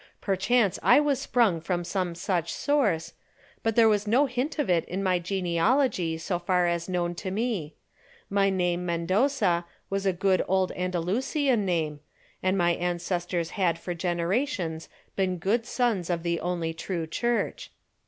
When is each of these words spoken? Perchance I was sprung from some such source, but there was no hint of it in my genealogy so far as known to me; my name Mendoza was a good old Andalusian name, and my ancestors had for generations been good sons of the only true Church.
Perchance 0.19 0.79
I 0.81 0.99
was 0.99 1.21
sprung 1.21 1.61
from 1.61 1.83
some 1.83 2.15
such 2.15 2.51
source, 2.51 3.13
but 3.61 3.75
there 3.75 3.87
was 3.87 4.07
no 4.07 4.25
hint 4.25 4.57
of 4.57 4.67
it 4.67 4.83
in 4.85 5.03
my 5.03 5.19
genealogy 5.19 6.17
so 6.17 6.39
far 6.39 6.65
as 6.65 6.89
known 6.89 7.13
to 7.13 7.29
me; 7.29 7.75
my 8.27 8.49
name 8.49 8.83
Mendoza 8.83 9.63
was 9.91 10.07
a 10.07 10.11
good 10.11 10.41
old 10.47 10.71
Andalusian 10.71 11.65
name, 11.67 11.99
and 12.41 12.57
my 12.57 12.71
ancestors 12.73 13.51
had 13.51 13.77
for 13.77 13.93
generations 13.93 14.89
been 15.15 15.37
good 15.37 15.67
sons 15.67 16.09
of 16.09 16.23
the 16.23 16.39
only 16.39 16.73
true 16.73 17.05
Church. 17.05 17.69